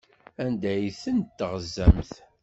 [0.43, 2.11] Anda ay tent-teɣzamt?